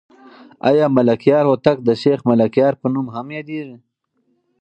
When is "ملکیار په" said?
2.31-2.87